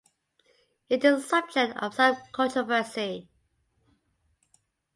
[0.89, 3.29] It is a subject of some controversy.